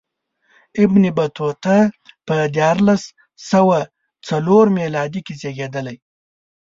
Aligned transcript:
ابن 0.83 1.03
بطوطه 1.17 1.77
په 2.27 2.35
دیارلس 2.55 3.03
سوه 3.51 3.79
څلور 4.27 4.65
میلادي 4.77 5.21
کې 5.25 5.33
زېږېدلی. 5.41 5.97